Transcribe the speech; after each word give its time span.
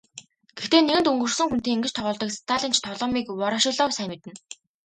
Гэхдээ 0.57 0.81
нэгэнт 0.85 1.09
өнгөрсөн 1.11 1.47
хүнтэй 1.49 1.73
ингэж 1.75 1.93
тоглодог 1.95 2.29
сталинч 2.31 2.77
тоглоомыг 2.83 3.25
Ворошилов 3.39 3.93
сайн 3.95 4.09
мэднэ. 4.11 4.31